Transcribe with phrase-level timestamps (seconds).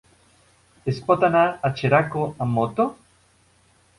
[0.93, 2.87] Es pot anar a Xeraco amb moto?